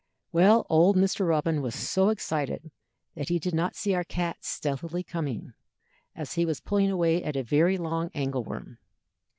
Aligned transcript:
Well, 0.31 0.65
old 0.67 0.95
Mr. 0.97 1.27
Robin 1.27 1.61
was 1.61 1.75
so 1.75 2.09
excited 2.09 2.71
that 3.13 3.29
he 3.29 3.37
did 3.37 3.53
not 3.53 3.75
see 3.75 3.93
our 3.93 4.03
cat 4.03 4.37
stealthily 4.41 5.03
coming, 5.03 5.53
as 6.15 6.33
he 6.33 6.43
was 6.43 6.59
pulling 6.59 6.89
away 6.89 7.23
at 7.23 7.35
a 7.35 7.43
very 7.43 7.77
long 7.77 8.09
angle 8.15 8.43
worm. 8.43 8.79